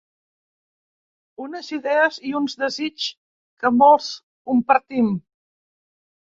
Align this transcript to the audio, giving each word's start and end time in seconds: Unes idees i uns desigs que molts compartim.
Unes 1.47 1.69
idees 1.77 2.17
i 2.31 2.33
uns 2.41 2.57
desigs 2.65 3.07
que 3.63 3.73
molts 3.79 4.11
compartim. 4.53 5.15